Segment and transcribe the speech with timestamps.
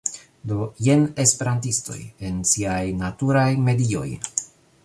[0.51, 1.99] Do, jen esperantistoj...
[2.31, 4.09] en siaj naturaj medioj